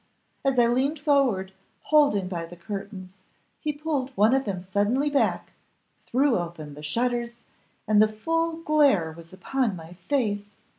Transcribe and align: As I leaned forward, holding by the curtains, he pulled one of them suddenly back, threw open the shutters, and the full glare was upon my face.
As 0.43 0.57
I 0.57 0.65
leaned 0.65 0.97
forward, 0.97 1.53
holding 1.83 2.27
by 2.27 2.47
the 2.47 2.55
curtains, 2.55 3.21
he 3.59 3.71
pulled 3.71 4.09
one 4.17 4.33
of 4.33 4.45
them 4.45 4.59
suddenly 4.59 5.11
back, 5.11 5.51
threw 6.07 6.39
open 6.39 6.73
the 6.73 6.81
shutters, 6.81 7.41
and 7.87 8.01
the 8.01 8.07
full 8.07 8.53
glare 8.63 9.13
was 9.15 9.31
upon 9.31 9.75
my 9.75 9.93
face. 9.93 10.47